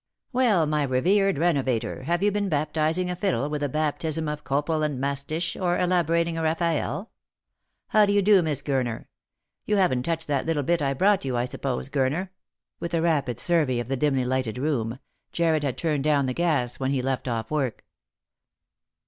[0.33, 4.81] "Well, my revered renovator, have you been baptising a fiddle with the baptism of copal
[4.81, 7.11] and mastich, or elaborating a Raffaelle?
[7.89, 9.05] How do you do, Miss Gurner?
[9.65, 12.29] You haven't touched that little bit I brought you, I suppose, Gurner?"
[12.79, 14.97] with a rapid survey of the dimly lighted room—
[15.33, 17.85] Jarred had turned down the gas when he left off work.